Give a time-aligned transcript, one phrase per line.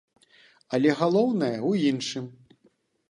[0.77, 2.25] Але галоўнае ў іншым.